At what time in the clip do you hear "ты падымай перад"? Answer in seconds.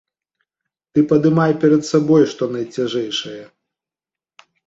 0.93-1.83